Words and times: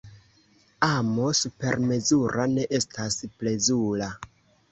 Amo 0.87 1.27
supermezura 1.39 2.45
ne 2.53 2.65
estas 2.79 3.17
plezura. 3.43 4.09